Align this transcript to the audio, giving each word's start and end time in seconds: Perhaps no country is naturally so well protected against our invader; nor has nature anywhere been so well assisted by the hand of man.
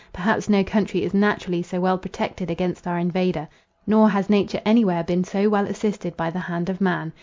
Perhaps 0.11 0.49
no 0.49 0.63
country 0.63 1.03
is 1.03 1.13
naturally 1.13 1.61
so 1.61 1.79
well 1.79 1.99
protected 1.99 2.49
against 2.49 2.87
our 2.87 2.97
invader; 2.97 3.47
nor 3.85 4.09
has 4.09 4.31
nature 4.31 4.59
anywhere 4.65 5.03
been 5.03 5.23
so 5.23 5.47
well 5.47 5.67
assisted 5.67 6.17
by 6.17 6.31
the 6.31 6.39
hand 6.39 6.69
of 6.69 6.81
man. 6.81 7.13